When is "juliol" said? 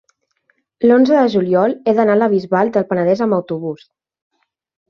1.33-1.77